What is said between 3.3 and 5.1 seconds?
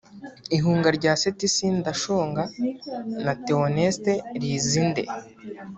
Theoneste Lizinde